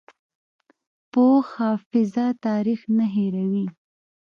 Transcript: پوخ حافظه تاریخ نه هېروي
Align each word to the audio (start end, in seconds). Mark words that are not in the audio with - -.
پوخ 1.11 1.45
حافظه 1.61 2.25
تاریخ 2.45 2.81
نه 2.97 3.05
هېروي 3.15 3.65